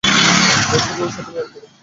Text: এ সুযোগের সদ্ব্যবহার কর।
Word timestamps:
এ 0.03 0.77
সুযোগের 0.79 1.11
সদ্ব্যবহার 1.15 1.47
কর। 1.53 1.61